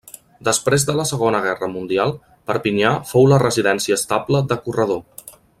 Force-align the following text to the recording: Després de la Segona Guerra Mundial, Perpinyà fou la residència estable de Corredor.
Després 0.45 0.85
de 0.87 0.95
la 0.99 1.05
Segona 1.09 1.41
Guerra 1.43 1.69
Mundial, 1.75 2.15
Perpinyà 2.53 2.97
fou 3.13 3.31
la 3.35 3.41
residència 3.47 4.03
estable 4.03 4.45
de 4.55 4.63
Corredor. 4.67 5.33